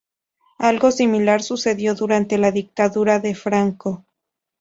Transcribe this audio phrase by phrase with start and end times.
[0.57, 4.03] Algo similar sucedió durante la dictadura de Franco.